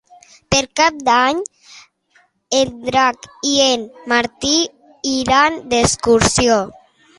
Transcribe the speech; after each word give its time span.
Per 0.53 0.59
Cap 0.79 0.95
d'Any 1.09 1.41
en 2.61 2.71
Drac 2.87 3.29
i 3.51 3.55
en 3.67 3.85
Martí 4.15 4.57
iran 5.15 5.63
d'excursió. 5.75 6.61